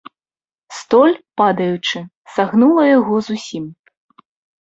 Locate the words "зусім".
3.29-3.63